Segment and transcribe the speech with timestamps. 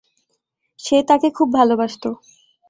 [0.79, 2.09] সে তাকে খুব ভালোবাসতো।